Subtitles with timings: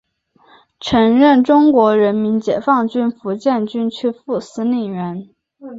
[0.79, 5.29] 曾任中国人民解放军福建军区副司令员。